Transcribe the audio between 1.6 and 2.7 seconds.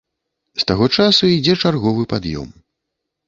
чарговы пад'ём.